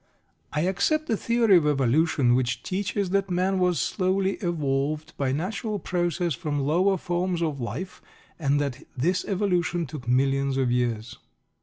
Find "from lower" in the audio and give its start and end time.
6.33-6.97